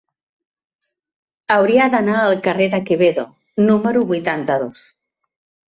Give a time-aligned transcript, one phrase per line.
[1.57, 3.29] Hauria d'anar al carrer de Quevedo
[3.71, 4.91] número vuitanta-dos.